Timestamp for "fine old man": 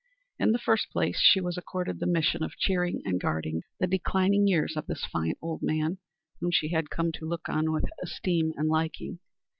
5.05-5.99